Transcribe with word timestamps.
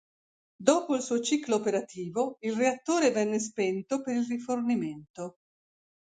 Dopo 0.57 0.95
il 0.95 1.03
suo 1.03 1.21
ciclo 1.21 1.57
operativo, 1.57 2.37
il 2.39 2.55
reattore 2.55 3.11
viene 3.11 3.37
spento 3.37 4.01
per 4.01 4.15
il 4.15 4.25
rifornimento. 4.25 5.35